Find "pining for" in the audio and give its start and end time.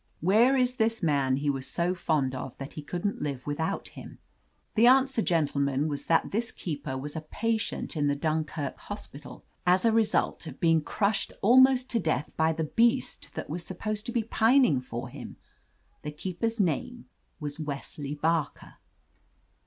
14.23-15.07